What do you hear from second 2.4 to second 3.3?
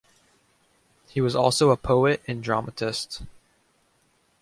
dramatist.